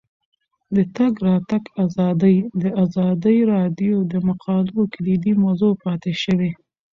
د 0.75 0.77
تګ 0.95 1.13
راتګ 1.27 1.63
ازادي 1.85 2.37
د 2.61 2.63
ازادي 2.83 3.37
راډیو 3.53 3.97
د 4.11 4.13
مقالو 4.27 4.81
کلیدي 4.93 5.33
موضوع 5.43 5.73
پاتې 5.83 6.11
شوی. 6.23 6.51